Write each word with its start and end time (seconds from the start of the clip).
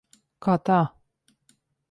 Kā 0.45 0.55
tā? 0.69 0.79